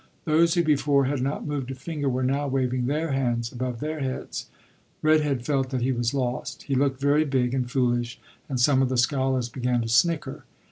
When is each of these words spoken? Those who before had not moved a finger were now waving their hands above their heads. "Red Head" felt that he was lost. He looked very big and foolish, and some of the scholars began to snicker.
Those 0.25 0.55
who 0.55 0.63
before 0.63 1.05
had 1.05 1.21
not 1.21 1.45
moved 1.45 1.69
a 1.69 1.75
finger 1.75 2.09
were 2.09 2.23
now 2.23 2.47
waving 2.47 2.87
their 2.87 3.11
hands 3.11 3.51
above 3.51 3.79
their 3.79 3.99
heads. 3.99 4.47
"Red 5.03 5.21
Head" 5.21 5.45
felt 5.45 5.69
that 5.69 5.83
he 5.83 5.91
was 5.91 6.11
lost. 6.15 6.63
He 6.63 6.73
looked 6.73 6.99
very 6.99 7.23
big 7.23 7.53
and 7.53 7.69
foolish, 7.69 8.19
and 8.49 8.59
some 8.59 8.81
of 8.81 8.89
the 8.89 8.97
scholars 8.97 9.47
began 9.47 9.79
to 9.83 9.87
snicker. 9.87 10.43